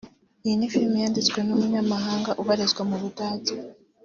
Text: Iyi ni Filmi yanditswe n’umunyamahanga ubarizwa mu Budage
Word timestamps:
Iyi 0.45 0.55
ni 0.57 0.67
Filmi 0.73 0.97
yanditswe 1.03 1.39
n’umunyamahanga 1.43 2.31
ubarizwa 2.41 2.81
mu 2.89 2.97
Budage 3.03 3.55